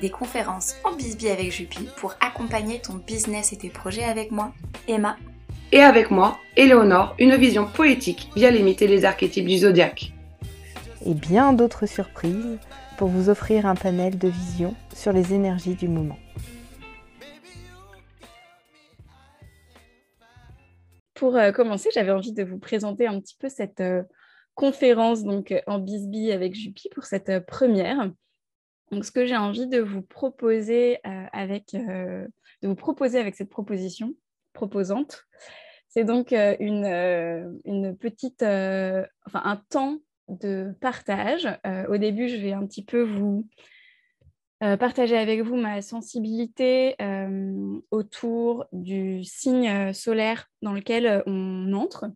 [0.00, 4.52] Des conférences en bisbee avec Jupi pour accompagner ton business et tes projets avec moi,
[4.86, 5.16] Emma.
[5.72, 10.12] Et avec moi, Éléonore, une vision poétique via limiter les archétypes du zodiaque.
[11.04, 12.58] Et bien d'autres surprises
[12.96, 16.18] pour vous offrir un panel de vision sur les énergies du moment.
[21.14, 24.02] Pour euh, commencer, j'avais envie de vous présenter un petit peu cette euh,
[24.58, 28.10] conférence donc euh, en Bisbee avec Jupi pour cette euh, première.
[28.90, 32.28] Donc, ce que j'ai envie de vous proposer euh, avec de
[32.68, 34.14] vous proposer avec cette proposition
[34.52, 35.24] proposante,
[35.88, 36.84] c'est donc une,
[37.64, 41.48] une petite, enfin un temps de partage.
[41.88, 43.46] au début, je vais un petit peu vous
[44.58, 46.96] partager avec vous ma sensibilité
[47.90, 52.10] autour du signe solaire dans lequel on entre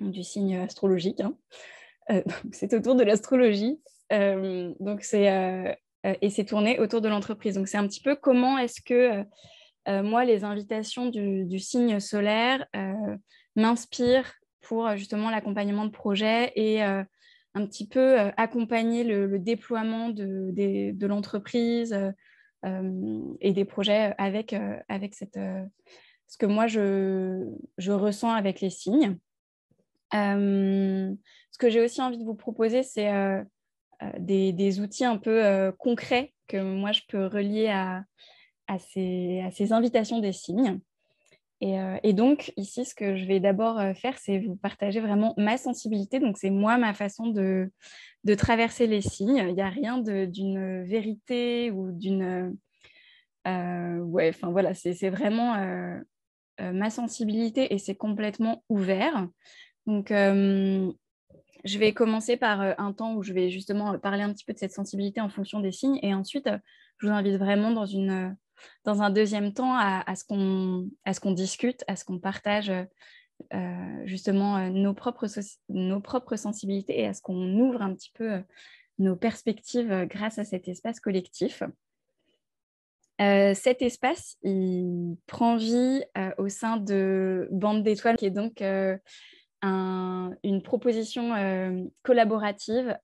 [0.00, 1.20] du signe astrologique.
[1.20, 1.34] Hein.
[2.10, 2.22] Euh,
[2.52, 3.80] c'est autour de l'astrologie.
[4.12, 5.72] Euh, donc c'est euh,
[6.04, 7.54] et c'est tourné autour de l'entreprise.
[7.54, 9.24] Donc c'est un petit peu comment est-ce que
[10.02, 12.66] moi les invitations du, signe solaire
[13.56, 17.06] m'inspirent pour justement l'accompagnement de projets et un
[17.66, 21.98] petit peu accompagner le, déploiement de, de l'entreprise
[22.64, 24.54] et des projets avec,
[24.88, 25.38] avec cette,
[26.28, 27.44] ce que moi je,
[27.78, 29.16] je ressens avec les signes
[30.12, 33.10] ce que j'ai aussi envie de vous proposer, c'est
[34.18, 38.04] des, outils un peu concrets que moi, je peux relier à,
[38.78, 40.80] ces, invitations des signes.
[41.60, 46.20] Et, donc, ici, ce que je vais d'abord faire, c'est vous partager vraiment ma sensibilité.
[46.20, 47.70] Donc, c'est moi, ma façon de,
[48.36, 49.44] traverser les signes.
[49.48, 52.56] Il n'y a rien d'une vérité ou d'une...
[53.44, 55.56] ouais, enfin voilà, c'est vraiment
[56.60, 59.26] ma sensibilité et c'est complètement ouvert.
[59.88, 60.92] Donc, euh,
[61.64, 64.52] je vais commencer par euh, un temps où je vais justement parler un petit peu
[64.52, 65.98] de cette sensibilité en fonction des signes.
[66.02, 66.58] Et ensuite, euh,
[66.98, 68.36] je vous invite vraiment dans, une,
[68.84, 72.72] dans un deuxième temps à, à ce qu'on discute, à ce qu'on partage
[74.04, 75.28] justement nos propres,
[75.68, 78.42] nos propres sensibilités et à ce qu'on ouvre un petit peu
[78.98, 81.62] nos perspectives grâce à cet espace collectif.
[83.20, 86.02] cet espace, il prend vie
[86.36, 88.60] au sein de Bande d'étoiles, qui est donc
[89.62, 92.96] une proposition euh, collaborative.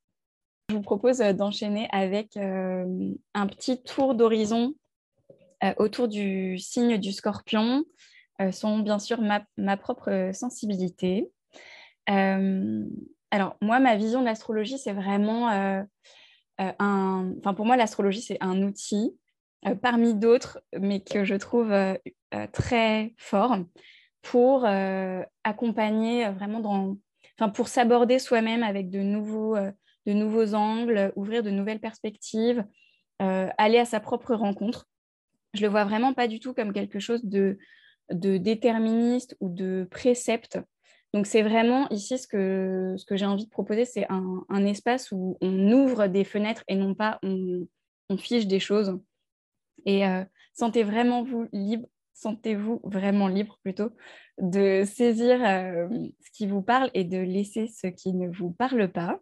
[0.70, 4.74] Je vous propose euh, d'enchaîner avec euh, un petit tour d'horizon
[5.78, 7.84] autour du signe du scorpion,
[8.50, 11.30] sont bien sûr ma, propre sensibilité.
[12.06, 15.86] alors, moi, ma vision de l'astrologie, c'est vraiment un.
[16.58, 19.16] Enfin, pour moi, l'astrologie, c'est un outil
[19.80, 21.72] parmi d'autres, mais que je trouve
[22.52, 23.56] très fort
[24.24, 26.96] pour euh, accompagner euh, vraiment dans,
[27.38, 29.70] enfin pour s'aborder soi-même avec de nouveaux, euh,
[30.06, 32.64] de nouveaux angles, ouvrir de nouvelles perspectives,
[33.20, 34.86] aller à sa propre rencontre.
[35.54, 37.58] Je le vois vraiment pas du tout comme quelque chose de,
[38.10, 40.58] de déterministe ou de précepte.
[41.14, 44.66] Donc c'est vraiment ici ce que, ce que j'ai envie de proposer, c'est un, un,
[44.66, 47.66] espace où on ouvre des fenêtres et non pas on,
[48.10, 48.98] on fiche des choses.
[49.86, 50.02] Et
[50.52, 53.90] sentez vraiment vous libre sentez-vous vraiment libre plutôt
[54.38, 55.88] de saisir euh,
[56.20, 59.20] ce qui vous parle et de laisser ce qui ne vous parle pas.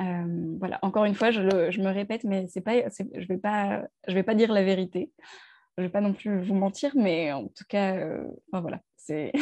[0.00, 3.84] Euh, voilà, encore une fois, je, me répète, mais c'est pas, je ne vais, pas,
[4.08, 5.12] je vais pas dire la vérité.
[5.76, 9.32] Je ne vais pas non plus vous mentir, mais en tout cas, euh, voilà, c'est,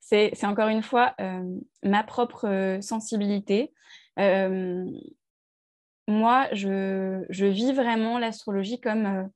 [0.00, 1.14] c'est, encore une fois
[1.82, 3.72] ma propre sensibilité.
[6.08, 9.28] moi, je, je, vis vraiment l'astrologie comme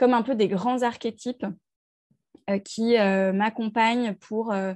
[0.00, 1.44] comme un peu des grands archétypes
[2.48, 4.72] euh, qui euh, m'accompagnent pour euh,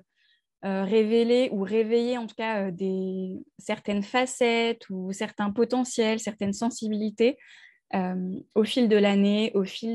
[0.63, 7.39] révéler ou réveiller en tout cas des, certaines facettes ou certains potentiels, certaines sensibilités
[8.55, 9.95] au fil de l'année, au fil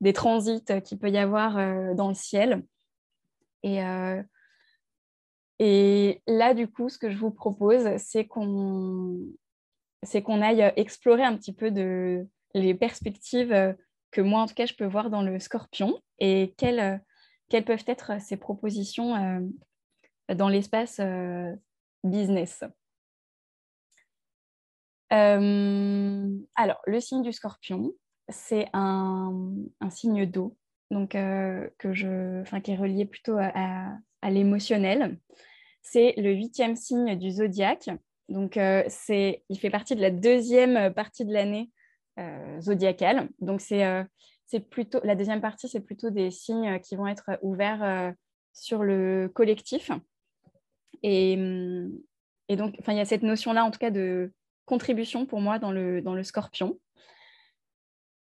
[0.00, 2.64] des transits qu'il peut y avoir dans le ciel.
[3.62, 3.78] Et,
[6.26, 9.20] là, du coup, ce que je vous propose, c'est qu'on
[10.24, 13.76] qu'on aille explorer un petit peu de, les perspectives
[14.14, 17.02] que moi, en tout cas, je peux voir dans le scorpion et quelles,
[17.50, 19.44] quelles peuvent être ces propositions
[20.32, 21.00] dans l'espace
[22.04, 22.62] business.
[25.10, 27.92] alors, le signe du scorpion,
[28.28, 29.32] c'est un,
[29.90, 30.56] signe d'eau,
[30.92, 33.98] donc que je, qui est relié plutôt à,
[34.30, 35.18] l'émotionnel.
[35.82, 37.90] C'est le huitième signe du zodiaque.
[38.28, 38.58] Donc,
[38.88, 41.72] c'est, il fait partie de la deuxième partie de l'année
[42.60, 43.28] zodiacale.
[43.40, 44.06] Donc, c'est,
[44.46, 48.14] c'est plutôt la deuxième partie, c'est plutôt des signes qui vont être ouverts
[48.52, 49.90] sur le collectif.
[51.02, 51.32] Et,
[52.48, 54.32] et donc, il y a cette notion-là, en tout cas, de
[54.64, 56.78] contribution pour moi dans le, dans le scorpion.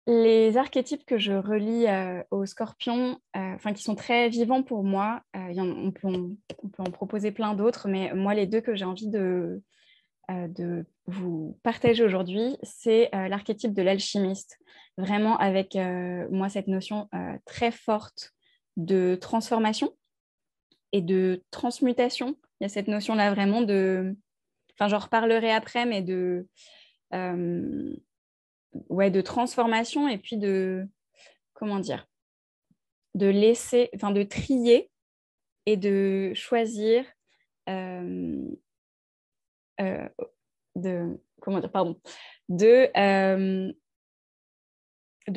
[0.07, 4.85] Les archétypes que je relis euh, au scorpion, euh, enfin qui sont très vivants pour
[4.85, 6.09] moi, euh, on, peut
[6.79, 9.63] en, proposer plein d'autres, mais moi, les deux que j'ai envie de,
[10.29, 14.59] de vous partager aujourd'hui, c'est l'archétype de l'alchimiste,
[14.97, 15.77] vraiment avec
[16.31, 17.09] moi cette notion
[17.45, 18.33] très forte
[18.77, 19.95] de transformation
[20.93, 22.37] et de transmutation.
[22.61, 24.17] Il y a cette notion-là vraiment de,
[24.75, 26.47] enfin j'en reparlerai après, mais de,
[27.13, 27.97] euh,
[28.89, 30.87] ouais, de transformation et puis de,
[31.53, 32.07] comment dire,
[33.15, 34.91] de laisser, enfin de trier
[35.67, 37.05] et de choisir,
[37.69, 38.47] euh,
[39.81, 40.09] euh,
[41.73, 42.01] pardon,
[42.49, 42.91] de,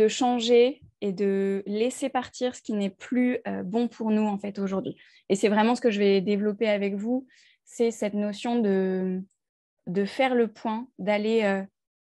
[0.08, 4.98] changer et de laisser partir ce qui n'est plus bon pour nous en fait aujourd'hui.
[5.30, 7.28] Et c'est vraiment ce que je vais développer avec vous
[7.68, 9.22] c'est cette notion de,
[9.86, 11.64] de faire le point, d'aller euh,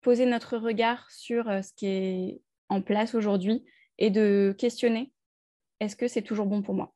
[0.02, 3.64] poser notre regard sur euh, ce qui est en place aujourd'hui
[3.98, 5.12] et de questionner
[5.80, 6.92] est-ce que c'est toujours bon pour moi?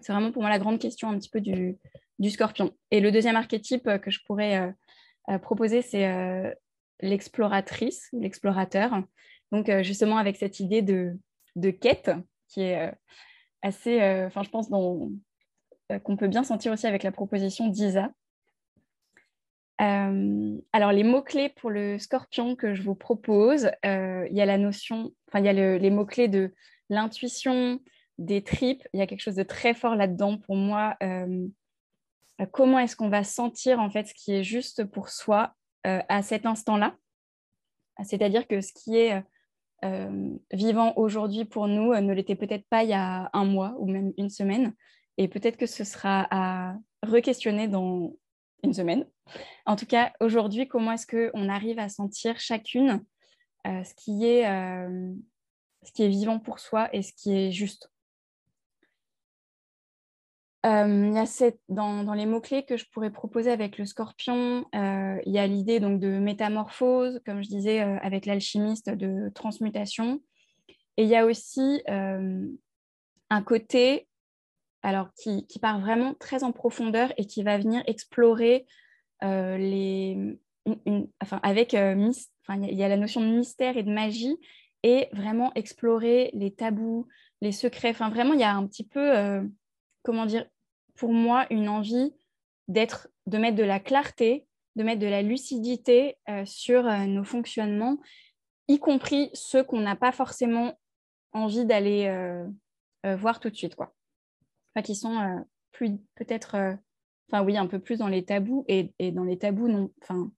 [0.00, 1.78] C'est vraiment pour moi la grande question un petit peu du,
[2.28, 2.72] scorpion.
[2.90, 4.74] Et le deuxième archétype euh, que je pourrais
[5.42, 6.12] proposer, c'est
[7.00, 9.02] l'exploratrice, l'explorateur.
[9.52, 11.16] Donc justement avec cette idée de,
[11.54, 12.10] de quête
[12.48, 12.92] qui est
[13.62, 14.68] assez, enfin je pense,
[15.90, 18.10] euh, qu'on peut bien sentir aussi avec la proposition d'Isa.
[19.80, 24.46] Euh, alors, les mots-clés pour le scorpion que je vous propose, euh, il y a
[24.46, 26.54] la notion, enfin, il y a les mots-clés de
[26.90, 27.80] l'intuition,
[28.18, 28.86] des tripes.
[28.92, 30.96] Il y a quelque chose de très fort là-dedans pour moi.
[32.52, 35.54] Comment est-ce qu'on va sentir en fait ce qui est juste pour soi
[35.84, 36.96] à cet instant-là?
[38.02, 39.22] C'est-à-dire que ce qui est
[40.52, 44.12] vivant aujourd'hui pour nous ne l'était peut-être pas il y a un mois ou même
[44.16, 44.74] une semaine.
[45.18, 48.12] Et peut-être que ce sera à re-questionner dans
[48.62, 49.06] une semaine.
[49.66, 53.04] En tout cas, aujourd'hui, comment est-ce qu'on arrive à sentir chacune
[53.66, 53.94] euh, euh, ce
[55.92, 57.90] qui est vivant pour soi et ce qui est juste
[60.64, 65.32] y a cette, dans, dans, les mots-clés que je pourrais proposer avec le scorpion, il
[65.32, 70.20] y a l'idée donc de métamorphose, comme je disais, avec l'alchimiste, de transmutation.
[70.96, 74.06] Et il y a aussi un côté
[74.82, 78.66] alors qui, part vraiment très en profondeur et qui va venir explorer
[79.22, 80.38] les,
[81.20, 82.10] enfin, avec euh,
[82.48, 84.36] il y a la notion de mystère et de magie
[84.82, 87.06] et vraiment explorer les tabous,
[87.40, 87.90] les secrets.
[87.90, 89.48] Enfin, vraiment, il y a un petit peu,
[90.02, 90.46] comment dire,
[90.94, 92.14] pour moi, une envie
[92.68, 94.46] d'être, de mettre de la clarté,
[94.76, 97.98] de mettre de la lucidité sur nos fonctionnements,
[98.68, 100.78] y compris ceux qu'on n'a pas forcément
[101.32, 102.12] envie d'aller
[103.04, 103.94] voir tout de suite, quoi
[104.82, 105.40] qui sont euh,
[105.72, 106.74] plus peut-être, euh,
[107.30, 108.64] enfin oui, un peu plus dans les tabous.
[108.68, 110.30] Et, dans les tabous, non, enfin,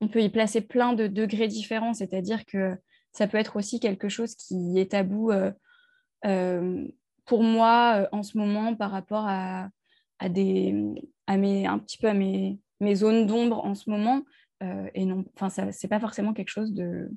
[0.00, 2.76] on peut y placer plein de degrés différents, c'est-à-dire que
[3.12, 5.52] ça peut être aussi quelque chose qui est tabou euh,
[7.24, 9.68] pour moi en ce moment par rapport à,
[10.18, 10.74] à, des,
[11.26, 14.22] à mes, un petit peu à mes, mes zones d'ombre en ce moment.
[14.94, 17.10] et non, enfin, pas forcément quelque chose de.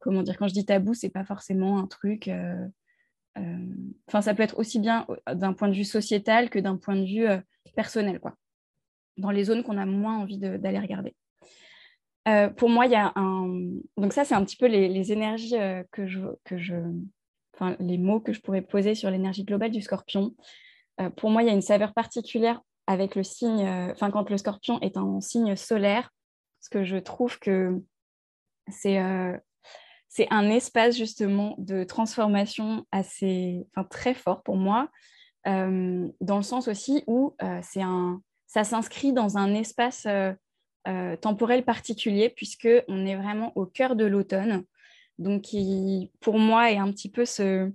[0.00, 2.30] Comment dire, quand je dis tabou, c'est pas forcément un truc
[3.38, 7.04] euh, ça peut être aussi bien d'un point de vue sociétal que d'un point de
[7.04, 7.38] vue euh,
[7.76, 8.34] personnel, quoi.
[9.16, 11.14] Dans les zones qu'on a moins envie d'aller regarder.
[12.28, 13.46] Euh, pour moi, il y a un.
[13.96, 15.56] Donc, ça, c'est un petit peu les, énergies
[15.92, 16.20] que je.
[16.44, 16.74] Que je...
[17.78, 20.34] Les mots que je pourrais poser sur l'énergie globale du scorpion.
[21.16, 23.66] pour moi, il y a une saveur particulière avec le signe.
[23.92, 26.10] Enfin, quand le scorpion est en signe solaire,
[26.58, 27.80] parce que je trouve que
[28.68, 28.98] c'est
[30.10, 34.90] c'est un espace justement de transformation assez, enfin, très fort pour moi,
[35.46, 41.64] euh, dans le sens aussi où euh, un, ça s'inscrit dans un espace euh, temporel
[41.64, 44.64] particulier puisque on est vraiment au cœur de l'automne,
[45.20, 47.70] donc qui pour moi est un petit peu ce,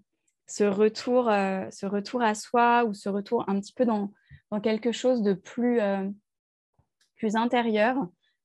[0.60, 4.12] retour, ce retour à soi ou ce retour un petit peu dans,
[4.52, 5.80] dans quelque chose de plus,
[7.16, 7.98] plus intérieur,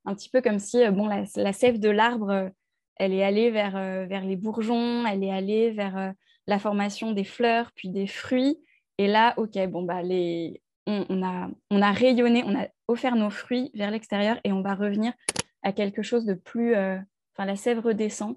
[0.04, 2.50] un petit peu comme si bon, la, sève de l'arbre,
[2.96, 3.72] elle est allée vers,
[4.06, 6.12] vers les bourgeons, elle est allée vers
[6.46, 8.58] la formation des fleurs, puis des fruits.
[8.98, 10.60] Et là, OK, bon, bah, les...
[10.86, 14.74] on, a, on a rayonné, on a offert nos fruits vers l'extérieur et on va
[14.74, 15.14] revenir
[15.62, 16.74] à quelque chose de plus...
[16.76, 18.36] Enfin, la sève redescend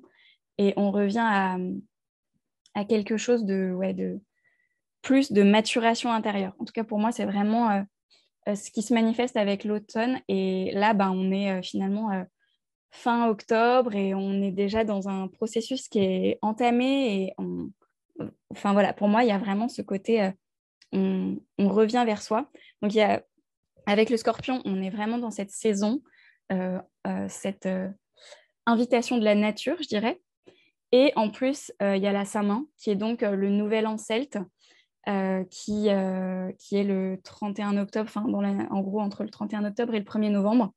[0.58, 1.58] et on revient
[2.76, 4.20] à, quelque chose de, ouais, de
[5.02, 6.54] plus de maturation intérieure.
[6.60, 7.82] En tout cas, pour moi, c'est vraiment euh,
[8.48, 10.20] euh, ce qui se manifeste avec l'automne.
[10.28, 12.10] Et là, bah, on est euh, finalement
[12.92, 17.16] fin octobre et on est déjà dans un processus qui est entamé.
[17.16, 17.34] Et
[18.50, 20.32] enfin voilà, pour moi, il y a vraiment ce côté,
[20.92, 22.50] on, on, revient vers soi.
[22.82, 23.24] Donc y a,
[23.88, 26.04] avec le Scorpion, on est vraiment dans cette saison,
[27.28, 27.68] cette
[28.68, 30.22] invitation de la nature, je dirais,
[30.94, 33.88] et en plus, euh, il y a la Samin, qui est donc euh, le nouvel
[33.88, 34.38] an celte,
[35.10, 35.90] euh, qui,
[36.60, 40.72] qui est le 31 octobre, en gros, entre le 31 octobre et le 1er novembre.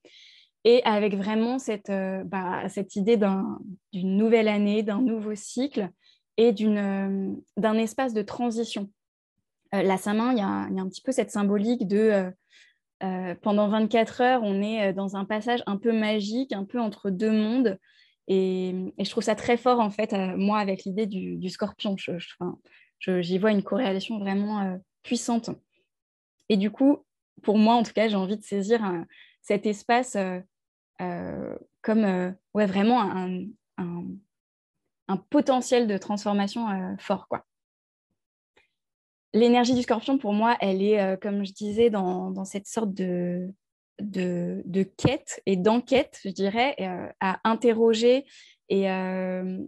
[0.65, 1.93] Et avec vraiment cette,
[2.25, 5.91] bah, cette idée d'une nouvelle année, d'un nouveau cycle
[6.39, 8.91] et d'un espace de transition.
[9.71, 12.33] la Samin, il y, y, a un petit peu cette symbolique de
[13.43, 17.31] pendant 24 heures, on est dans un passage un peu magique, un peu entre deux
[17.31, 17.79] mondes,
[18.29, 21.97] et, je trouve ça très fort, en fait, euh, moi, avec l'idée du, scorpion.
[22.99, 25.51] J'y vois une corrélation vraiment euh, puissante.
[26.49, 27.05] Et du coup,
[27.43, 28.81] pour moi, en tout cas, j'ai envie de saisir
[29.43, 33.01] cet espace euh, comme ouais, vraiment
[33.79, 37.29] un, potentiel de transformation fort.
[39.33, 43.53] L'énergie du scorpion, pour moi, elle est, comme je disais, dans cette sorte de,
[44.01, 48.25] de, quête et d'enquête, je dirais, euh, à interroger.
[48.69, 49.59] Et euh,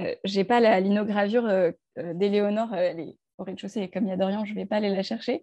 [0.00, 4.12] euh j'ai pas la linogravure euh, d'Éléonore, elle est au rez-de-chaussée, et comme il y
[4.12, 5.42] a Dorian, je vais pas aller la chercher.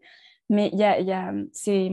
[0.50, 1.92] Mais il y a, y a c'est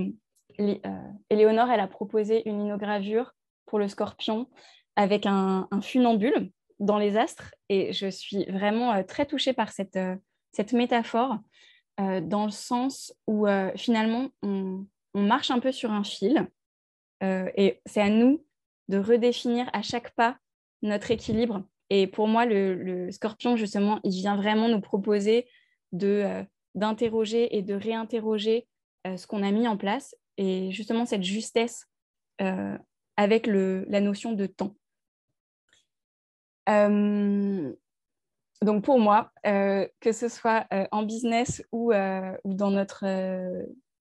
[1.31, 3.33] Éléonore, elle a proposé une linogravure
[3.67, 4.49] pour le scorpion
[4.97, 7.55] avec un, funambule dans les astres.
[7.71, 9.99] Et je suis vraiment très touchée par cette,
[10.53, 11.39] cette métaphore,
[11.97, 16.47] dans le sens où finalement, on, on marche un peu sur un fil
[17.23, 18.45] euh, et c'est à nous
[18.89, 20.37] de redéfinir à chaque pas
[20.83, 21.65] notre équilibre.
[21.91, 25.47] Et pour moi, le, scorpion, justement, il vient vraiment nous proposer
[26.03, 26.43] euh,
[26.75, 28.67] d'interroger et de réinterroger
[29.07, 31.87] euh, ce qu'on a mis en place et justement cette justesse
[33.17, 34.75] avec le, la notion de temps.
[36.67, 37.77] donc
[38.83, 43.05] pour moi, que ce soit en business ou, ou dans notre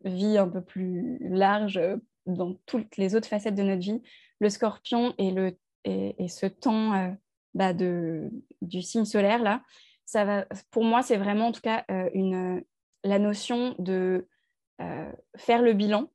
[0.03, 4.01] vie un peu plus large euh, dans toutes les autres facettes de notre vie,
[4.39, 7.09] le scorpion et, le, et, ce temps euh,
[7.53, 8.29] bah, de,
[8.61, 9.63] du signe solaire, là,
[10.05, 12.63] ça va, pour moi, c'est vraiment en tout cas euh, une,
[13.03, 14.27] la notion de
[15.37, 16.09] faire le bilan,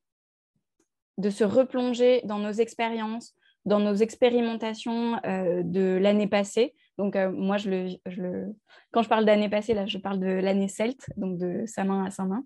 [1.19, 3.33] de se replonger dans nos expériences,
[3.65, 6.75] dans nos expérimentations de l'année passée.
[6.99, 8.57] Donc, moi, je le, je le...
[8.91, 12.07] quand je parle d'année passée, là, je parle de l'année celte, donc de sa main
[12.07, 12.45] à sa main.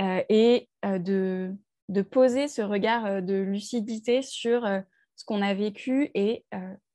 [0.00, 1.54] Euh, et euh, de,
[1.88, 4.66] de, poser ce regard euh, de lucidité sur
[5.14, 6.44] ce qu'on a vécu et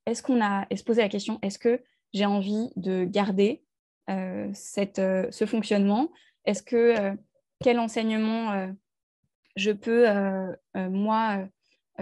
[0.05, 1.81] est-ce qu'on a se poser la question est-ce que
[2.13, 3.63] j'ai envie de garder
[4.53, 6.09] cette, ce fonctionnement?
[6.43, 7.15] Est-ce que
[7.63, 8.73] quel enseignement
[9.55, 10.05] je peux
[10.75, 11.47] moi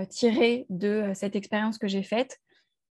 [0.09, 2.39] tirer de cette expérience que j'ai faite?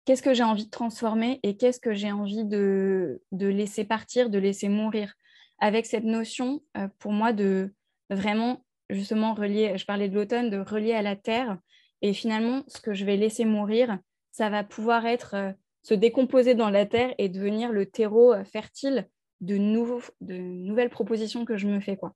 [0.05, 4.29] Qu'est-ce que j'ai envie de transformer et qu'est-ce que j'ai envie de, de, laisser partir,
[4.29, 5.15] de laisser mourir?
[5.59, 6.61] Avec cette notion,
[6.99, 7.73] pour moi, de,
[8.09, 11.57] vraiment justement relier, je parlais de l'automne, de relier à la terre.
[12.01, 13.99] Et finalement, ce que je vais laisser mourir,
[14.31, 15.51] ça va pouvoir être euh,
[15.83, 19.07] se décomposer dans la terre et devenir le terreau euh, fertile
[19.41, 21.97] de, nouveaux, de nouvelles propositions que je me fais.
[21.97, 22.13] Quoi.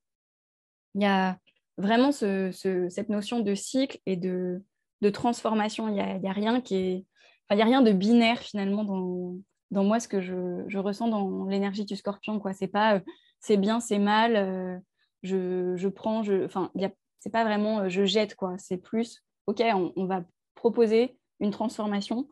[0.95, 1.37] Il y a
[1.77, 2.51] vraiment ce,
[2.89, 4.63] cette notion de cycle et de,
[5.01, 5.87] de transformation.
[5.87, 7.05] Il n'y a, a, rien qui est...
[7.47, 9.37] Enfin, il y a rien de binaire finalement dans,
[9.71, 12.39] dans moi, ce que je, je ressens dans l'énergie du scorpion.
[12.39, 12.53] Quoi.
[12.53, 12.99] C'est pas euh,
[13.39, 14.83] c'est bien, c'est mal
[15.23, 16.71] je, prends, enfin,
[17.19, 18.57] c'est pas vraiment euh, je jette, quoi.
[18.57, 19.61] C'est plus, ok,
[19.95, 20.23] on, va
[20.55, 22.27] proposer une transformation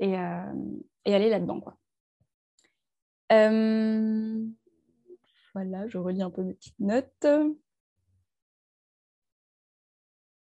[0.00, 0.52] et, euh,
[1.06, 1.76] aller là-dedans, quoi.
[3.32, 4.44] Euh,
[5.54, 7.26] voilà, je relis un peu mes petites notes.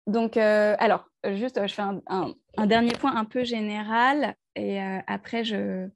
[0.07, 5.89] Donc, alors, juste, je fais un, dernier point un peu général et après, je,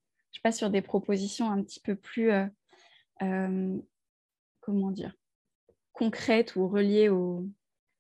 [0.44, 2.30] passe sur des propositions un petit peu plus,
[3.20, 5.16] comment dire,
[5.96, 7.48] concrètes ou reliées au,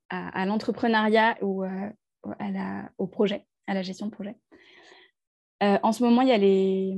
[0.09, 1.89] à, l'entrepreneuriat ou euh,
[2.39, 4.35] à la, au projet, à la gestion de projet.
[5.63, 6.97] Euh, en ce moment, il y a les,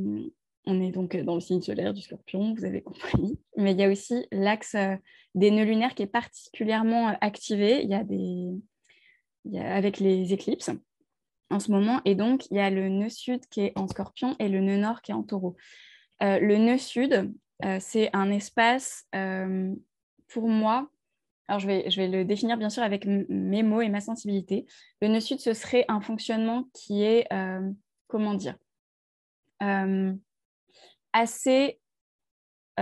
[0.65, 3.39] on est donc dans le signe solaire du scorpion, vous avez compris.
[3.55, 4.75] Mais il y a aussi l'axe
[5.35, 7.83] des nœuds lunaires qui est particulièrement activé.
[7.83, 8.49] Il y a des...
[9.59, 10.71] avec les éclipses
[11.51, 12.01] en ce moment.
[12.05, 14.77] Et donc, il y a le nœud sud qui est en scorpion et le nœud
[14.77, 15.55] nord qui est en taureau.
[16.19, 17.31] le nœud sud,
[17.79, 19.07] c'est un espace,
[20.27, 20.89] pour moi,
[21.47, 24.65] alors je vais, je vais le définir bien sûr avec mes mots et ma sensibilité.
[25.01, 27.27] Le nœud sud, ce serait un fonctionnement qui est,
[28.07, 28.57] comment dire,
[31.13, 31.79] assez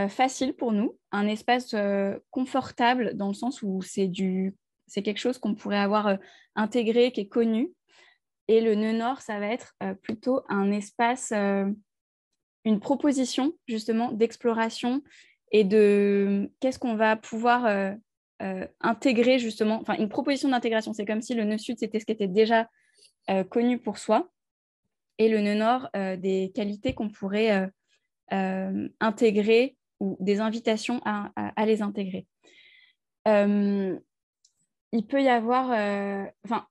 [0.09, 1.75] facile pour nous, un espace
[2.31, 4.55] confortable dans le sens où c'est du
[4.87, 6.17] c'est quelque chose qu'on pourrait avoir
[6.55, 7.71] intégré, qui est connu.
[8.47, 15.01] Et le nœud nord, ça va être plutôt un espace, une proposition justement d'exploration
[15.51, 17.95] et de qu'est-ce qu'on va pouvoir
[18.81, 20.93] intégrer justement, enfin une proposition d'intégration.
[20.93, 22.69] C'est comme si le nœud sud, c'était ce qui était déjà
[23.49, 24.29] connu pour soi
[25.17, 27.69] et le nœud nord, des qualités qu'on pourrait
[28.99, 32.27] intégrer ou des invitations à, les intégrer.
[33.25, 34.01] il
[35.07, 35.69] peut y avoir,
[36.43, 36.67] enfin,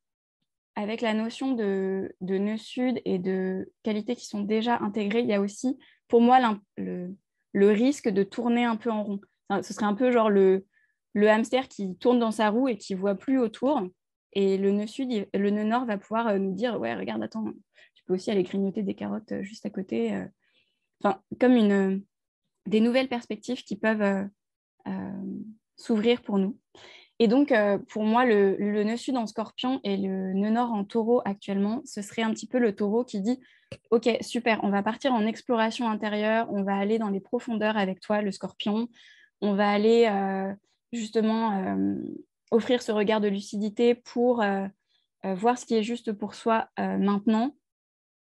[0.76, 5.28] avec la notion de, de, nœud sud et de qualités qui sont déjà intégrées, il
[5.28, 5.78] y a aussi,
[6.08, 7.14] pour moi, le,
[7.54, 9.20] le, risque de tourner un peu en rond.
[9.62, 10.66] ce serait un peu genre le,
[11.16, 13.82] hamster qui tourne dans sa roue et qui voit plus autour.
[14.32, 17.52] Et le nœud sud, le nœud nord va pouvoir nous dire, ouais, regarde, attends,
[17.94, 20.24] tu peux aussi aller grignoter des carottes juste à côté.
[21.00, 22.02] Enfin, comme
[22.66, 24.28] des nouvelles perspectives qui peuvent
[25.76, 26.58] s'ouvrir pour nous.
[27.24, 30.84] Et donc, euh, pour moi, le, nœud sud en scorpion et le nœud nord en
[30.84, 33.40] taureau actuellement, ce serait un petit peu le taureau qui dit,
[33.90, 38.00] OK, super, on va partir en exploration intérieure, on va aller dans les profondeurs avec
[38.00, 38.88] toi, le scorpion,
[39.40, 40.52] on va aller euh,
[40.92, 41.96] justement euh,
[42.50, 44.44] offrir ce regard de lucidité pour
[45.22, 47.56] voir ce qui est juste pour soi maintenant.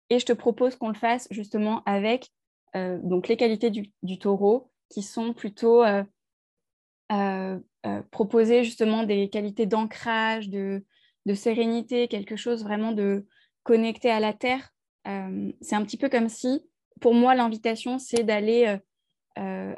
[0.10, 2.30] Et je te propose qu'on le fasse justement avec
[2.74, 5.84] donc les qualités du, du, taureau qui sont plutôt
[7.86, 10.84] euh, proposer justement des qualités d'ancrage, de,
[11.34, 13.26] sérénité, quelque chose vraiment de
[13.64, 14.72] connecté à la terre.
[15.08, 16.62] Euh, c'est un petit peu comme si,
[17.02, 18.78] pour moi, l'invitation, c'est d'aller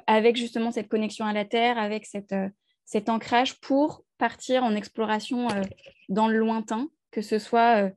[0.05, 2.35] avec justement cette connexion à la terre, avec cette,
[2.85, 5.47] cet ancrage pour partir en exploration
[6.09, 7.89] dans le lointain, que ce soit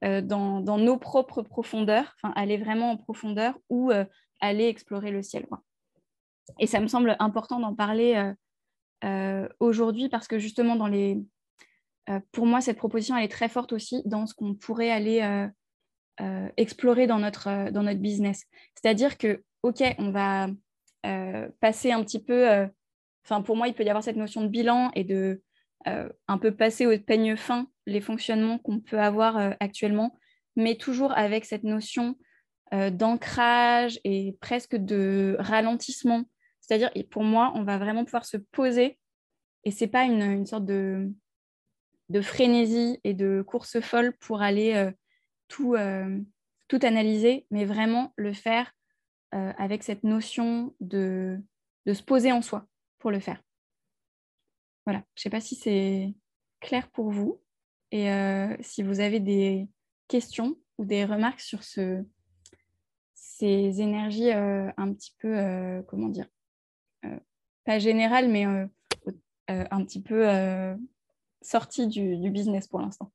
[0.00, 3.90] dans, nos propres profondeurs, aller vraiment en profondeur ou
[4.40, 5.46] aller explorer le ciel.
[6.58, 8.32] Et ça me semble important d'en parler euh,
[9.60, 11.18] aujourd'hui parce que justement, dans les...
[12.10, 15.48] Euh, pour moi, cette proposition, elle est très forte aussi dans ce qu'on pourrait aller
[16.20, 18.44] euh, explorer dans notre, dans notre business.
[18.74, 20.48] C'est-à-dire que, OK, on va
[21.60, 22.68] passer un petit peu...
[23.24, 25.42] Enfin, pour moi, il peut y avoir cette notion de bilan et de
[25.84, 30.18] un peu passer au peigne fin les fonctionnements qu'on peut avoir actuellement,
[30.56, 32.16] mais toujours avec cette notion
[32.72, 36.24] d'ancrage et presque de ralentissement
[36.68, 38.98] c'est-à-dire, pour moi, on va vraiment pouvoir se poser
[39.64, 41.10] et c'est pas une, sorte de,
[42.10, 44.92] de, frénésie et de course folle pour aller euh,
[45.48, 46.20] tout, euh,
[46.68, 48.70] tout analyser, mais vraiment le faire
[49.34, 51.38] euh, avec cette notion de,
[51.86, 52.66] de se poser en soi
[52.98, 53.42] pour le faire.
[54.84, 56.14] Voilà, je ne sais pas si c'est
[56.60, 57.40] clair pour vous
[57.92, 58.08] et
[58.60, 59.66] si vous avez des
[60.08, 62.04] questions ou des remarques sur ce,
[63.14, 66.26] ces énergies un petit peu, comment dire,
[67.68, 68.66] pas général, mais euh,
[69.50, 70.24] euh, un petit peu
[71.42, 73.12] sorti du, business pour l'instant.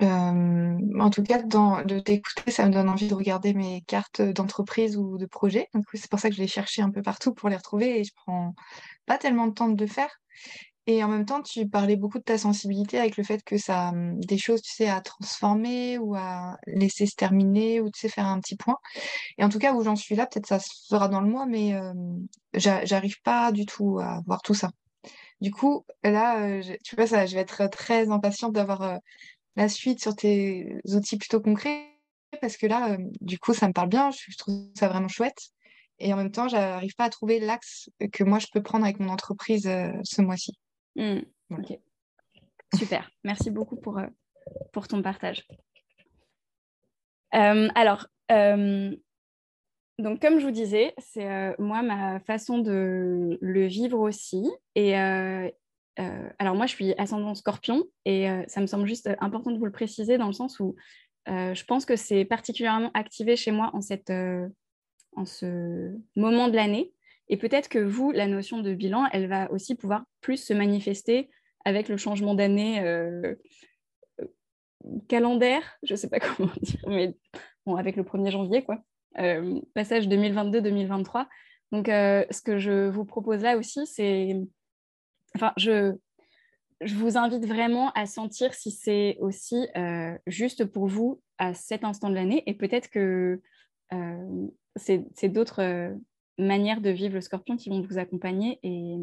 [0.00, 5.16] en tout cas, de t'écouter, ça me donne envie de regarder mes cartes d'entreprise ou
[5.16, 5.68] de projet.
[5.94, 8.12] c'est pour ça que je les chercher un peu partout pour les retrouver et je
[8.14, 8.54] prends
[9.06, 10.20] pas tellement de temps de le faire.
[10.90, 13.90] Et en même temps, tu parlais beaucoup de ta sensibilité avec le fait que ça,
[13.90, 18.08] hum, des choses, tu sais, à transformer ou à laisser se terminer ou tu sais,
[18.08, 18.78] faire un petit point.
[19.36, 21.44] Et en tout cas, où j'en suis là, peut-être ça se fera dans le mois,
[21.46, 21.92] mais euh,
[22.54, 24.70] j'arrive pas du tout à voir tout ça.
[25.42, 28.96] Du coup, là, euh, tu vois, ça, je vais être très impatiente d'avoir euh,
[29.56, 31.86] la suite sur tes outils plutôt concrets
[32.40, 35.50] parce que là, du coup, ça me parle bien, je, je trouve ça vraiment chouette.
[35.98, 39.00] Et en même temps, j'arrive pas à trouver l'axe que moi je peux prendre avec
[39.00, 39.64] mon entreprise
[40.04, 40.52] ce mois-ci.
[41.50, 41.78] Ok.
[42.76, 43.10] Super.
[43.24, 44.06] Merci beaucoup pour, euh,
[44.72, 45.46] pour ton partage.
[47.34, 48.94] Euh, alors, euh,
[49.98, 54.48] donc comme je vous disais, c'est moi ma façon de le vivre aussi.
[54.74, 59.64] Et alors moi, je suis ascendant scorpion et ça me semble juste important de vous
[59.64, 60.76] le préciser dans le sens où
[61.26, 64.12] je pense que c'est particulièrement activé chez moi en, cette,
[65.16, 66.92] en ce moment de l'année.
[67.28, 71.30] Et peut-être que vous, la notion de bilan, elle va aussi pouvoir plus se manifester
[71.64, 73.34] avec le changement d'année euh,
[75.08, 77.16] calendaire, je ne sais pas comment dire, mais
[77.66, 78.82] bon, avec le 1er janvier, quoi.
[79.74, 81.26] passage 2022-2023.
[81.72, 84.34] Donc, ce que je vous propose là aussi, c'est.
[85.34, 85.94] Enfin, je,
[86.80, 89.66] je vous invite vraiment à sentir si c'est aussi
[90.26, 93.42] juste pour vous à cet instant de l'année et peut-être que
[94.76, 95.92] c'est d'autres
[96.38, 98.96] manières de vivre le scorpion qui vont vous accompagner et,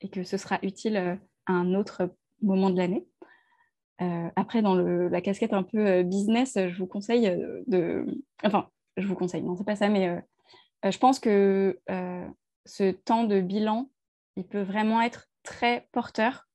[0.00, 2.10] et que ce sera utile à un autre
[2.42, 3.06] moment de l'année.
[4.02, 8.04] Euh, après, dans le, la casquette un peu euh, business, je vous conseille euh, de...
[8.42, 10.22] Enfin, je vous conseille, non, c'est pas ça, mais
[10.84, 11.80] je pense que
[12.64, 13.90] ce temps de bilan,
[14.36, 16.46] il peut vraiment être très porteur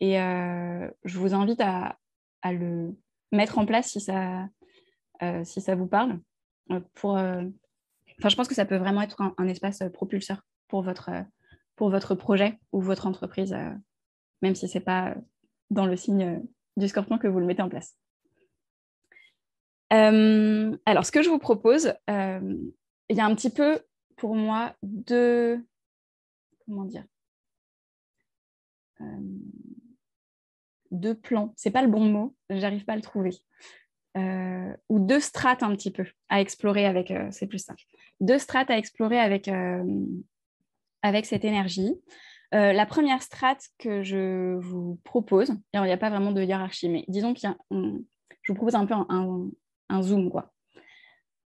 [0.00, 1.96] et je vous invite à,
[2.42, 2.94] à, le
[3.32, 4.46] mettre en place si ça,
[5.44, 6.20] si ça vous parle.
[6.92, 7.18] pour,
[8.20, 11.10] enfin, je pense que ça peut vraiment être un, espace propulseur pour votre,
[11.76, 13.56] pour votre projet ou votre entreprise,
[14.42, 15.14] même si ce n'est pas
[15.70, 16.42] dans le signe
[16.76, 17.96] du scorpion que vous le mettez en place.
[19.92, 22.56] Euh, alors, ce que je vous propose, euh,
[23.08, 23.80] il y a un petit peu
[24.16, 25.64] pour moi deux.
[26.66, 27.04] Comment dire
[29.00, 29.20] euh,
[30.90, 31.54] Deux plans.
[31.72, 33.32] Pas le bon mot, j'arrive pas à le trouver.
[34.16, 37.12] Ou deux strates un petit peu à explorer avec.
[37.30, 37.82] c'est plus simple.
[38.20, 39.48] Deux strates à explorer avec,
[41.02, 41.94] avec cette énergie.
[42.52, 46.88] Euh, la première strate que je vous propose, il n'y a pas vraiment de hiérarchie,
[46.88, 50.30] mais disons que je vous propose un peu un, zoom.
[50.30, 50.52] Quoi.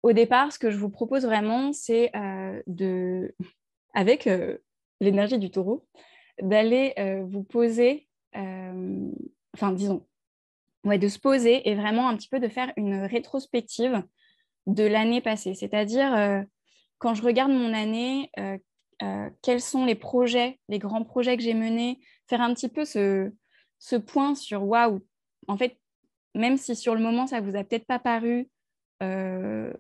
[0.04, 3.36] Au départ, ce que je vous propose vraiment, c'est euh, de,
[3.94, 4.58] avec euh,
[5.02, 5.86] l'énergie du taureau,
[6.42, 6.94] d'aller
[7.28, 10.06] vous poser, enfin disons,
[10.86, 14.04] de se poser et vraiment un petit peu de faire une rétrospective
[14.68, 15.54] de l'année passée.
[15.56, 16.46] C'est-à-dire,
[17.00, 18.30] quand je regarde mon année,
[19.04, 22.86] euh, quels sont les projets, les grands projets que j'ai menés, faire un petit peu
[22.86, 23.32] ce,
[24.08, 25.06] point sur waouh,
[25.48, 25.78] en fait,
[26.34, 28.50] même si sur le moment ça vous a peut-être pas paru
[29.04, 29.74] euh,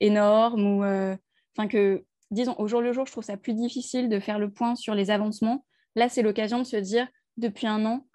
[0.00, 1.16] énorme ou euh,
[1.56, 4.50] enfin que disons au jour le jour, je trouve ça plus difficile de faire le
[4.50, 5.64] point sur les avancements.
[5.96, 8.06] Là, c'est l'occasion de se dire depuis un an,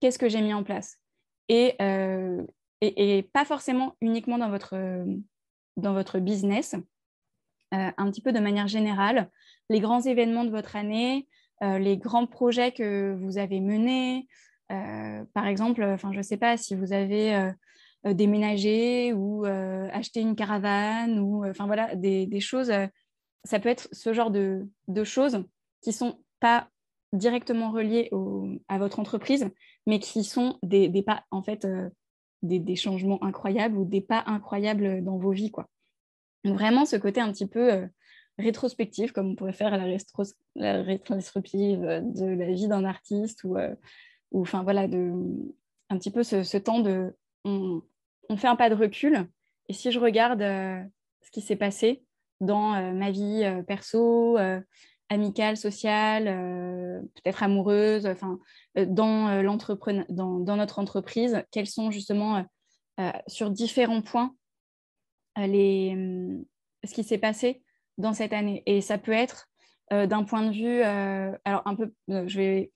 [0.00, 0.98] qu'est-ce que j'ai mis en place?
[1.48, 1.76] Et,
[2.80, 4.76] et, pas forcément uniquement dans votre,
[5.76, 6.76] dans votre business,
[7.72, 9.30] un petit peu de manière générale,
[9.70, 11.26] les grands événements de votre année,
[11.62, 14.28] euh, les grands projets que vous avez menés.
[14.70, 20.36] Euh, par exemple, je ne sais pas si vous avez euh, déménagé ou acheté une
[20.36, 22.72] caravane ou enfin voilà des, choses.
[23.44, 24.68] ça peut être ce genre de,
[25.04, 25.44] choses
[25.82, 26.68] qui sont pas
[27.12, 28.10] directement reliées
[28.68, 29.48] à votre entreprise,
[29.86, 31.66] mais qui sont des, pas en fait
[32.42, 35.68] des, changements incroyables ou des pas incroyables dans vos vies quoi.
[36.44, 37.88] vraiment ce côté un petit peu
[38.38, 39.96] rétrospective, comme on pourrait faire la,
[40.54, 43.74] la rétrospective de la vie d'un artiste, ou, euh,
[44.32, 45.12] enfin voilà, de,
[45.90, 47.14] un petit peu ce, temps de.
[47.44, 47.82] On,
[48.36, 49.26] fait un pas de recul,
[49.68, 50.82] et si je regarde euh,
[51.22, 52.04] ce qui s'est passé
[52.40, 54.38] dans euh, ma vie perso,
[55.08, 56.24] amicale, sociale,
[57.14, 58.38] peut-être amoureuse, enfin,
[58.76, 62.44] dans, dans, dans, notre entreprise, quels sont justement
[63.26, 64.34] sur différents points
[65.36, 65.96] les,
[66.84, 67.62] ce qui s'est passé
[67.96, 68.62] dans cette année.
[68.66, 69.48] Et ça peut être
[69.92, 72.72] euh, d'un point de vue, euh, alors un peu, euh, je, vais,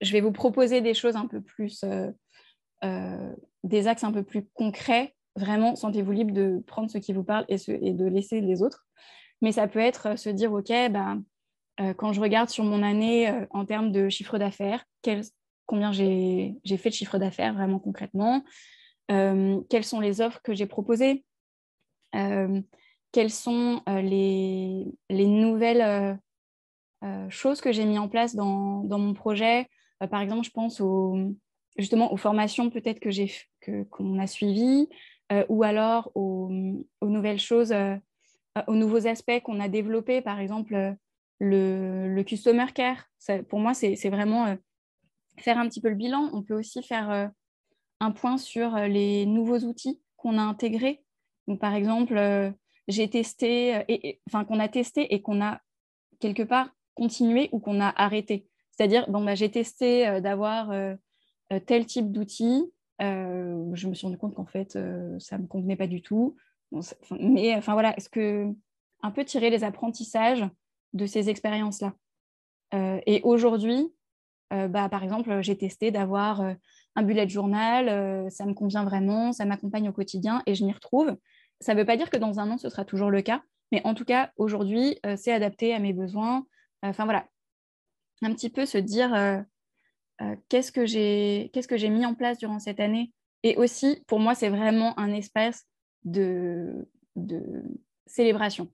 [0.00, 1.84] je vais vous proposer des choses un peu plus,
[3.62, 5.14] des axes un peu plus concrets.
[5.36, 8.86] Vraiment, sentez-vous libre de prendre ce qui vous parle et, et de laisser les autres.
[9.40, 11.16] Mais ça peut être se dire, OK, bah,
[11.96, 14.84] quand je regarde sur mon année en termes de chiffre d'affaires,
[15.66, 18.44] combien j'ai fait de chiffre d'affaires vraiment concrètement,
[19.08, 21.24] quelles sont les offres que j'ai proposées,
[23.12, 26.14] quelles sont euh, les, nouvelles euh,
[27.04, 29.68] euh, choses que j'ai mis en place dans, mon projet.
[30.10, 30.82] par exemple, je pense
[31.76, 34.88] justement aux formations peut-être que qu'on a suivies,
[35.48, 36.50] ou alors aux,
[37.02, 37.74] nouvelles choses,
[38.66, 40.94] aux nouveaux aspects qu'on a développés, par exemple
[41.40, 43.04] le, customer care.
[43.48, 44.56] pour moi, c'est vraiment
[45.38, 46.30] faire un petit peu le bilan.
[46.32, 47.30] On peut aussi faire
[48.00, 51.02] un point sur les nouveaux outils qu'on a intégrés.
[51.48, 52.16] Donc, par exemple,
[52.88, 55.60] j'ai testé, euh, et, enfin qu'on a testé et qu'on a
[56.20, 58.46] quelque part continué ou qu'on a arrêté.
[58.70, 60.94] C'est-à-dire, bon, bah, j'ai testé euh, d'avoir euh,
[61.66, 62.64] tel type d'outil.
[63.00, 64.72] je me suis rendu compte qu'en fait,
[65.18, 66.36] ça ne me convenait pas du tout.
[67.20, 68.48] mais enfin voilà, est-ce que
[69.02, 70.44] un peu tirer les apprentissages
[70.92, 71.94] de ces expériences-là.
[73.06, 73.92] et aujourd'hui,
[74.50, 76.42] bah, par exemple, j'ai testé d'avoir
[76.94, 81.16] un bullet journal, ça me convient vraiment, ça m'accompagne au quotidien et je m'y retrouve.
[81.60, 83.80] Ça ne veut pas dire que dans un an, ce sera toujours le cas, mais
[83.84, 86.46] en tout cas, aujourd'hui, euh, c'est adapté à mes besoins.
[86.82, 87.26] Enfin voilà,
[88.20, 89.40] un petit peu se dire euh,
[90.20, 94.50] euh, qu'est-ce que j'ai mis en place durant cette année Et aussi, pour moi, c'est
[94.50, 95.66] vraiment un espace
[96.04, 97.62] de, de
[98.06, 98.70] célébration.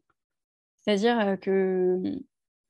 [0.89, 2.01] C'est-à-dire que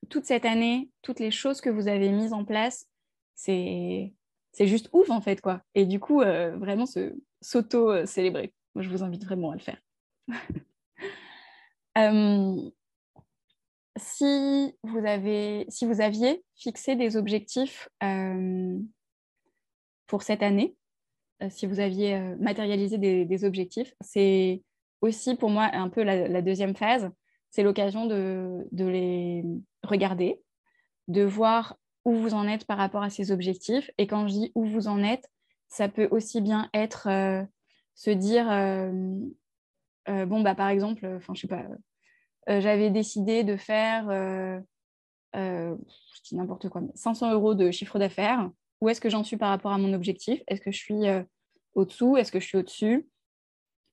[0.09, 2.89] toute cette année, toutes les choses que vous avez mises en place,
[3.37, 4.13] c'est
[4.59, 5.63] juste ouf en fait quoi.
[5.77, 6.87] Et du coup, vraiment
[7.41, 8.53] s'auto-célébrer.
[8.75, 9.81] Moi, je vous invite vraiment à le faire.
[13.97, 17.89] si, vous avez, si vous aviez fixé des objectifs
[20.09, 20.75] pour cette année,
[21.43, 24.63] euh, si vous aviez euh, matérialisé des, objectifs, c'est
[25.01, 27.11] aussi pour moi un peu la, deuxième phase.
[27.51, 29.45] C'est l'occasion de, les
[29.83, 30.41] regarder,
[31.09, 33.91] de voir où vous en êtes par rapport à ces objectifs.
[33.99, 35.29] Et quand je dis où vous en êtes,
[35.69, 37.45] ça peut aussi bien être euh,
[37.95, 38.47] se dire,
[40.07, 41.65] bon, bah, par exemple, pas,
[42.47, 44.63] j'avais décidé de faire,
[45.35, 48.51] je n'importe quoi, 500 euros de chiffre d'affaires.
[48.81, 50.43] Où est-ce que j'en suis par rapport à mon objectif?
[50.47, 51.23] Est-ce que je suis euh,
[51.75, 52.17] au-dessous?
[52.17, 53.09] Est-ce que je suis au-dessus?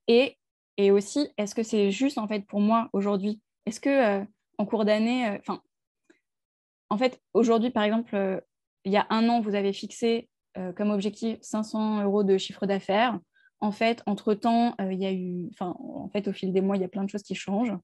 [0.08, 0.38] Et,
[0.78, 4.26] et aussi, est-ce que c'est juste en fait pour moi aujourd'hui Est-ce que euh,
[4.58, 5.62] en cours d'année, euh, enfin,
[6.90, 8.44] en fait, aujourd'hui, par exemple,
[8.84, 10.30] il y a un an, vous avez fixé
[10.78, 13.20] comme objectif 500 euros de chiffre d'affaires.
[13.60, 16.82] En fait, entre-temps, il y a eu, enfin, en fait, au fil des mois, il
[16.82, 17.76] y a plein de choses qui changent,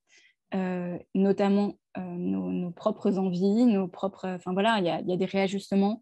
[1.16, 6.02] notamment nos, propres envies, nos propres, enfin voilà, il y a, des réajustements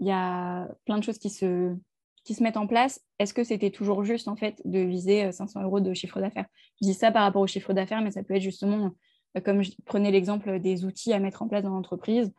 [0.00, 1.76] il y a plein de choses qui se,
[2.24, 3.00] qui se mettent en place.
[3.18, 6.46] Est-ce que c'était toujours juste en fait de viser 500 euh, euros de chiffre d'affaires?
[6.80, 8.92] Je dis ça par rapport au chiffre d'affaires, mais ça peut être justement,
[9.36, 12.32] euh, comme je prenais l'exemple des outils à mettre en place dans l'entreprise.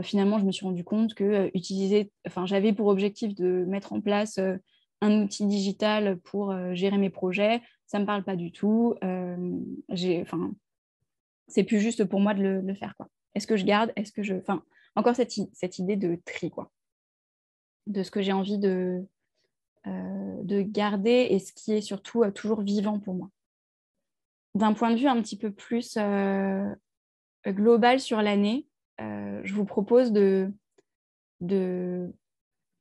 [0.00, 3.92] Euh, finalement, je me suis rendu compte que utiliser, enfin, j'avais pour objectif de mettre
[3.92, 4.40] en place
[5.02, 7.60] un outil digital pour gérer mes projets.
[7.86, 8.94] Ça ne me parle pas du tout.
[9.90, 10.50] j'ai, enfin,
[11.48, 12.94] c'est plus juste pour moi de le, faire.
[12.96, 13.08] Quoi.
[13.34, 13.92] Est-ce que je garde?
[13.96, 14.62] Est-ce que je, enfin,
[14.96, 16.72] encore cette, cette idée de tri, quoi
[17.86, 19.06] de ce que j'ai envie de, euh,
[19.86, 23.30] de garder et ce qui est surtout euh, toujours vivant pour moi.
[24.54, 26.74] D'un point de vue un petit peu plus euh,
[27.46, 28.66] global sur l'année,
[28.98, 30.50] je vous propose de,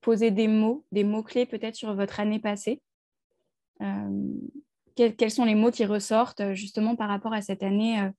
[0.01, 2.81] poser des mots, des mots-clés peut-être sur votre année passée.
[4.95, 8.09] Quels, sont les mots qui ressortent justement par rapport à cette année,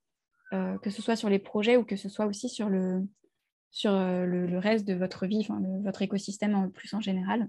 [0.52, 4.86] que ce soit sur les projets ou que ce soit aussi sur euh, le, reste
[4.86, 5.46] de votre vie,
[5.82, 7.48] votre écosystème en plus en général?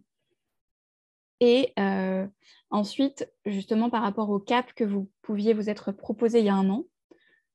[1.39, 2.25] Et euh,
[2.69, 6.55] ensuite, justement, par rapport au cap que vous pouviez vous être proposé il y a
[6.55, 6.85] un an,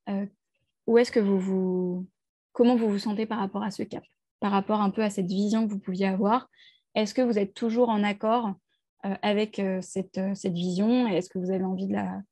[0.09, 0.27] euh,
[0.87, 2.07] où est-ce que vous vous,
[2.53, 4.05] comment vous vous sentez par rapport à ce cap,
[4.41, 6.49] par rapport un peu à cette vision que vous pouviez avoir
[6.95, 8.53] Est-ce que vous êtes toujours en accord
[9.23, 11.09] avec cette, cette, vision?
[11.09, 12.23] Est-ce que vous avez envie de la,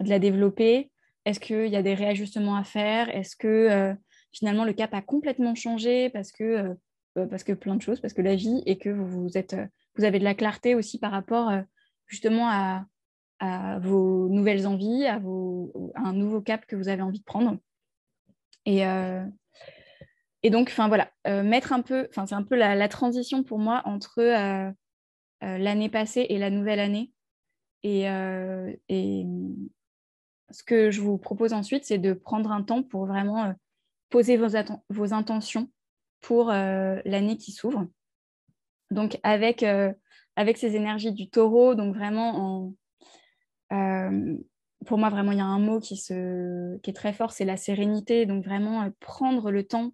[0.00, 0.90] de la développer?
[1.24, 3.08] Est-ce qu'il y a des réajustements à faire?
[3.14, 3.94] Est-ce que
[4.32, 6.74] finalement le cap a complètement changé parce que, euh, euh,
[7.14, 10.04] parce que plein de choses, parce que la vie et que vous, êtes, euh, vous
[10.04, 11.52] avez de la clarté aussi par rapport
[12.06, 12.86] justement à,
[13.80, 17.58] vos nouvelles envies, à, vos, un nouveau cap que vous avez envie de prendre.
[18.66, 18.82] Et,
[20.44, 21.10] et donc, enfin voilà,
[21.42, 24.22] mettre un peu, enfin c'est un peu la, la, transition pour moi entre
[25.40, 27.12] l'année passée et la nouvelle année.
[27.82, 28.02] Et,
[28.88, 29.26] et,
[30.52, 33.52] ce que je vous propose ensuite, c'est de prendre un temps pour vraiment
[34.08, 34.56] poser vos,
[34.88, 35.68] vos intentions
[36.22, 37.86] pour euh, l'année qui s'ouvre.
[38.90, 39.92] Donc avec, euh,
[40.36, 42.72] avec ces énergies du taureau, donc vraiment
[43.72, 44.36] euh,
[44.86, 48.24] pour moi vraiment il y a un mot qui, est très fort, c'est la sérénité.
[48.24, 49.92] Donc vraiment prendre le temps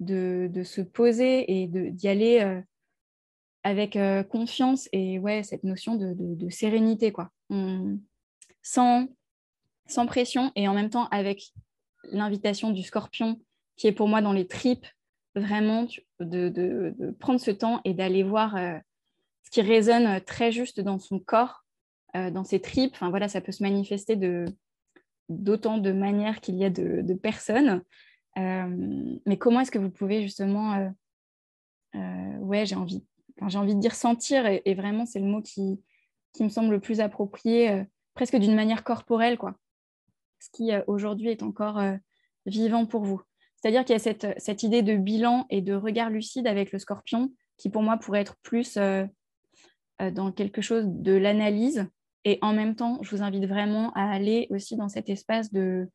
[0.00, 2.62] de, se poser et d'y aller
[3.62, 7.30] avec confiance et ouais, cette notion de, de, sérénité, quoi.
[8.62, 9.08] sans,
[9.86, 11.52] sans pression et en même temps avec
[12.12, 13.40] l'invitation du scorpion
[13.76, 14.86] qui est pour moi dans les tripes,
[15.38, 15.86] vraiment
[16.20, 18.78] de, prendre ce temps et d'aller voir euh,
[19.44, 21.64] ce qui résonne très juste dans son corps,
[22.16, 22.92] euh, dans ses tripes.
[22.94, 24.18] Enfin voilà, ça peut se manifester
[25.28, 27.82] d'autant de manières qu'il y a de, personnes.
[28.36, 30.92] Euh, mais comment est-ce que vous pouvez justement,
[31.94, 33.04] ouais, j'ai envie,
[33.46, 35.82] j'ai envie de dire sentir, et, vraiment c'est le mot qui,
[36.32, 39.56] qui me semble le plus approprié, presque d'une manière corporelle, quoi.
[40.40, 41.80] Ce qui aujourd'hui est encore
[42.46, 43.22] vivant pour vous.
[43.60, 47.32] C'est-à-dire qu'il y a cette, idée de bilan et de regard lucide avec le scorpion
[47.56, 49.04] qui pour moi pourrait être plus euh,
[50.00, 51.88] euh, dans quelque chose de l'analyse.
[52.24, 55.88] Et en même temps, je vous invite vraiment à aller aussi dans cet espace de,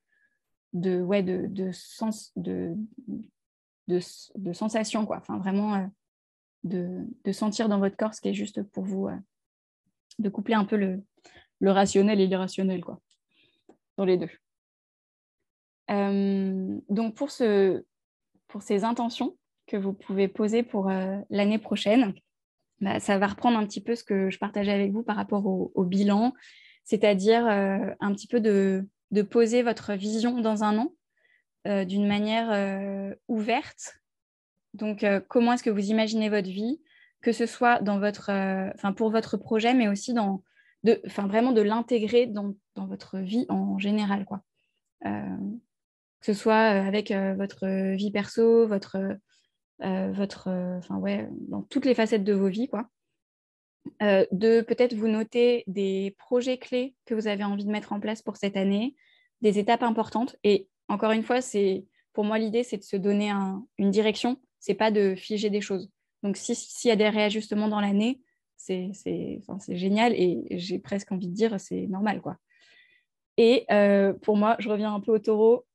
[1.71, 2.75] sens, de,
[4.51, 5.21] sensation, quoi.
[5.29, 5.87] Vraiment euh,
[6.65, 9.07] de, sentir dans votre corps ce qui est juste pour vous,
[10.19, 11.01] de coupler un peu le,
[11.61, 12.99] le rationnel et l'irrationnel, quoi,
[13.95, 14.29] dans les deux.
[15.91, 17.83] Euh, donc pour, ce,
[18.47, 22.13] pour ces intentions que vous pouvez poser pour euh, l'année prochaine,
[22.81, 25.45] bah, ça va reprendre un petit peu ce que je partageais avec vous par rapport
[25.45, 26.33] au, bilan,
[26.83, 28.87] c'est-à-dire un petit peu de,
[29.29, 30.93] poser votre vision dans un an
[31.85, 33.99] d'une manière ouverte.
[34.73, 36.81] Donc, comment est-ce que vous imaginez votre vie,
[37.21, 38.31] que ce soit dans votre,
[38.97, 40.43] pour votre projet, mais aussi dans,
[40.83, 44.25] vraiment de l'intégrer dans, votre vie en général,
[46.23, 48.95] que ce soit euh, avec euh, votre vie perso, votre,
[49.83, 52.87] euh, votre, enfin ouais, dans toutes les facettes de vos vies, quoi.
[53.99, 58.21] de peut-être vous noter des projets clés que vous avez envie de mettre en place
[58.21, 58.95] pour cette année,
[59.41, 60.37] des étapes importantes.
[60.45, 63.33] Et encore une fois, c'est pour moi l'idée, c'est de se donner
[63.77, 64.37] une direction.
[64.59, 65.89] C'est pas de figer des choses.
[66.21, 68.21] Donc s'il y a des réajustements dans l'année,
[68.55, 68.93] c'est
[69.67, 72.37] génial et j'ai presque envie de dire c'est normal quoi.
[73.35, 73.65] Et
[74.21, 75.65] pour moi, je reviens un peu au taureau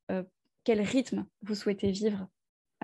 [0.68, 2.28] quel rythme vous souhaitez vivre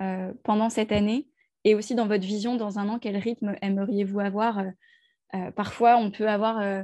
[0.01, 1.27] euh, pendant cette année
[1.65, 4.71] et aussi dans votre vision dans un an, quel rythme aimeriez-vous avoir euh,
[5.35, 6.83] euh, Parfois, on peut avoir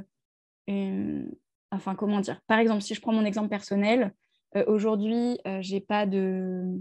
[0.68, 1.28] une...
[1.72, 4.14] Enfin, comment dire Par exemple, si je prends mon exemple personnel,
[4.68, 6.80] aujourd'hui, j'ai pas de,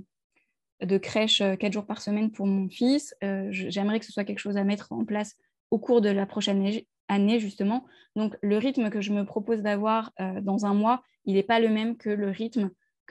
[0.83, 3.15] de crèche quatre jours par semaine pour mon fils.
[3.49, 5.35] J'aimerais que ce soit quelque chose à mettre en place
[5.71, 6.69] au cours de la prochaine
[7.07, 7.85] année, justement.
[8.15, 11.69] Donc, le rythme que je me propose d'avoir dans un mois, il n'est pas le
[11.69, 12.69] même que le rythme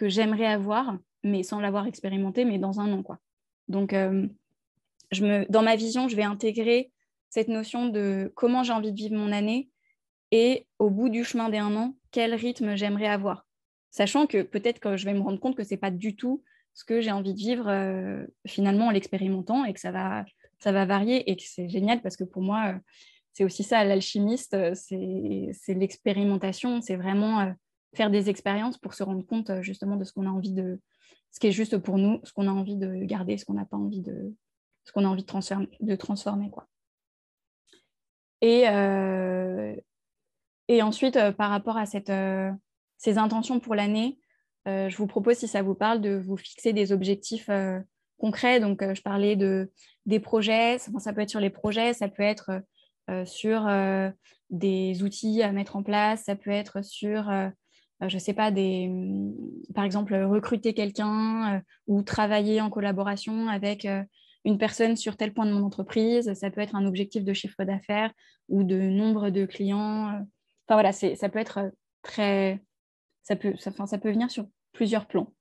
[0.08, 3.02] j'aimerais avoir, mais sans l'avoir expérimenté, mais dans un an.
[3.02, 3.18] Quoi.
[3.68, 4.26] Donc, euh,
[5.12, 6.90] je me, dans ma vision, je vais intégrer
[7.28, 9.70] cette notion de comment j'ai envie de vivre mon année
[10.30, 13.46] et au bout du chemin d'un an, quel rythme j'aimerais avoir.
[13.90, 16.42] Sachant que peut-être que je vais me rendre compte que ce n'est pas du tout
[16.74, 20.24] ce que j'ai envie de vivre euh, finalement en l'expérimentant et que ça va,
[20.58, 22.78] ça va varier et que c'est génial parce que pour moi, euh,
[23.32, 27.54] c'est aussi ça, l'alchimiste, c'est l'expérimentation, c'est vraiment
[27.94, 30.80] faire des expériences pour se rendre compte euh, justement de ce qu'on a envie de,
[31.30, 33.64] ce qui est juste pour nous, ce qu'on a envie de garder, ce qu'on n'a
[33.64, 34.34] pas envie de,
[34.84, 36.66] ce qu'on a envie de transformer, de transformer quoi.
[38.42, 39.76] Et, euh,
[40.68, 42.12] et ensuite, euh, par rapport à cette,
[42.96, 44.18] ces intentions pour l'année,
[44.66, 47.50] je vous propose, si ça vous parle, de vous fixer des objectifs
[48.18, 48.60] concrets.
[48.60, 49.72] Donc, je parlais de,
[50.06, 52.62] des projets, ça, peut être sur les projets, ça peut être
[53.24, 53.68] sur
[54.50, 57.28] des outils à mettre en place, ça peut être sur
[58.08, 59.34] je ne sais pas, des, mm,
[59.74, 64.02] par exemple, recruter quelqu'un euh, ou travailler en collaboration avec euh,
[64.44, 66.32] une personne sur tel point de mon entreprise.
[66.34, 68.12] Ça peut être un objectif de chiffre d'affaires
[68.48, 70.06] ou de nombre de clients.
[70.66, 71.70] Enfin voilà, ça peut être
[72.02, 72.62] très.
[73.22, 75.32] Ça peut, ça peut venir sur plusieurs plans.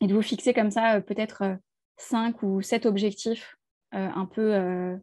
[0.00, 1.58] Et de vous fixer comme ça peut-être
[1.96, 3.56] cinq ou sept objectifs
[3.92, 4.98] un peu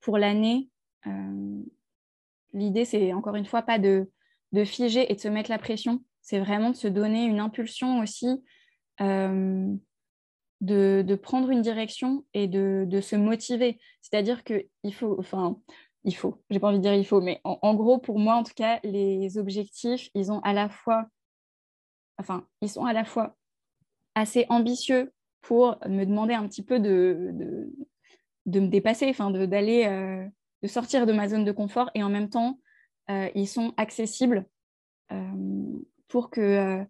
[0.00, 0.70] pour l'année.
[2.52, 4.08] L'idée, c'est encore une fois pas de
[4.54, 6.02] de figer et de se mettre la pression.
[6.22, 8.28] C'est vraiment de se donner une impulsion aussi,
[9.00, 9.74] euh,
[10.60, 13.78] de, prendre une direction et de, se motiver.
[14.00, 15.58] C'est-à-dire qu'il faut, enfin,
[16.04, 18.44] il faut, j'ai pas envie de dire il faut, mais en, gros, pour moi, en
[18.44, 21.06] tout cas, les objectifs, ils ont à la fois,
[22.18, 23.36] enfin, ils sont à la fois
[24.14, 25.12] assez ambitieux
[25.42, 27.30] pour me demander un petit peu de,
[28.46, 30.24] de, me dépasser, enfin, d'aller, euh,
[30.62, 32.60] de sortir de ma zone de confort et en même temps
[33.08, 34.46] ils sont accessibles
[35.12, 36.84] euh, pour que euh,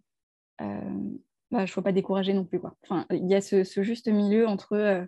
[0.60, 2.60] bah, je ne sois pas découragée non plus.
[2.82, 5.06] Enfin, il y a ce, juste milieu entre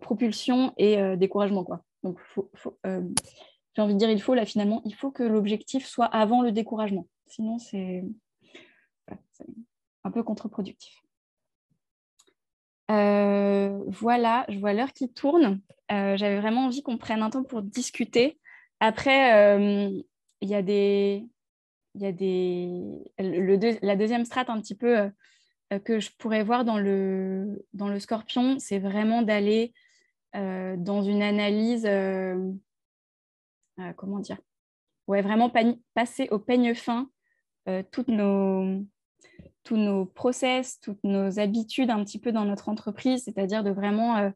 [0.00, 1.64] propulsion et découragement.
[1.64, 1.82] Quoi.
[2.02, 2.18] Donc,
[2.84, 6.52] j'ai envie de dire, il faut là finalement, il faut que l'objectif soit avant le
[6.52, 7.08] découragement.
[7.26, 8.04] Sinon, c'est
[10.04, 10.94] un peu contre-productif.
[12.88, 15.60] voilà, je vois l'heure qui tourne.
[15.88, 18.38] J'avais vraiment envie qu'on prenne un temps pour discuter.
[18.78, 19.90] Après,
[20.40, 21.28] il y a des,
[21.94, 22.82] il y a des,
[23.18, 25.10] le la deuxième strate un petit peu
[25.72, 29.72] euh, que je pourrais voir dans le, dans le scorpion, c'est vraiment d'aller
[30.36, 32.52] euh, dans une analyse, euh,
[33.96, 34.38] comment dire,
[35.06, 35.50] ouais, vraiment
[35.94, 37.10] passer au peigne fin
[37.92, 38.82] toutes nos,
[39.62, 44.32] tous nos process, toutes nos habitudes un petit peu dans notre entreprise, c'est-à-dire de vraiment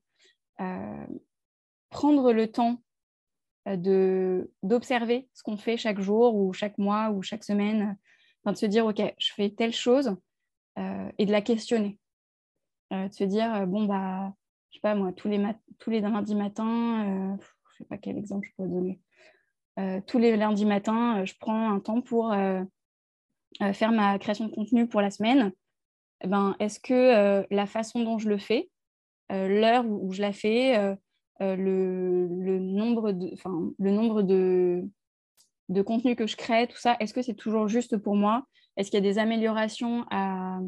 [1.90, 2.80] prendre le temps
[3.66, 7.96] d'observer ce qu'on fait chaque jour ou chaque mois ou chaque semaine,
[8.52, 10.16] de se dire, OK, je fais telle chose
[10.78, 11.98] euh, et de la questionner.
[12.92, 14.34] Euh, de se dire, bon, bah,
[14.70, 15.42] je sais pas moi, tous les,
[15.78, 20.02] tous les lundis matins, je sais pas quel exemple je pourrais donner.
[20.06, 22.34] tous les lundis matins, je prends un temps pour
[23.72, 25.52] faire ma création de contenu pour la semaine.
[26.22, 28.68] Eh ben, Est-ce que la façon dont je le fais,
[29.30, 30.96] l'heure où, je la fais,
[31.40, 33.32] euh, le, nombre de,
[33.78, 34.84] le nombre de,
[35.68, 38.46] de contenus que je crée, tout ça, est-ce que c'est toujours juste pour moi?
[38.76, 40.60] Est-ce qu'il y a des améliorations à,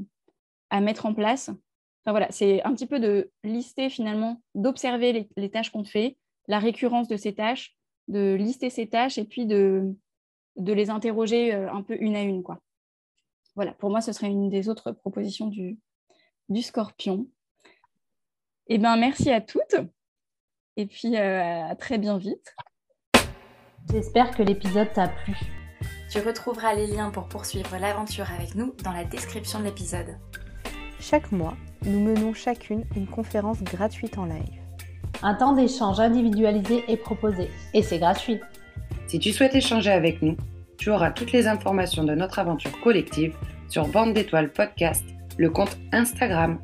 [0.71, 1.49] à mettre en place?
[1.49, 6.17] Enfin voilà, c'est un petit peu de lister finalement, d'observer les, tâches qu'on fait
[6.49, 7.77] la récurrence de ces tâches,
[8.09, 9.95] de lister ces tâches et puis de,
[10.57, 12.45] de les interroger un peu une à une.
[12.45, 12.61] Quoi.
[13.57, 15.79] Voilà, pour moi, ce serait une des autres propositions du,
[16.49, 17.27] du scorpion.
[18.69, 19.77] Eh bien, merci à toutes
[20.77, 22.55] et puis à très bien vite.
[23.91, 25.35] J'espère que l'épisode t'a plu.
[26.11, 30.17] Tu retrouveras les liens pour poursuivre l'aventure avec nous dans la description de l'épisode.
[30.99, 34.61] Chaque mois, nous menons chacune une conférence gratuite en live.
[35.23, 38.41] Un temps d'échange individualisé est proposé et c'est gratuit.
[39.07, 40.37] Si tu souhaites échanger avec nous,
[40.79, 43.37] tu auras toutes les informations de notre aventure collective
[43.69, 45.05] sur Bande d'étoiles podcast,
[45.39, 46.59] le compte Instagram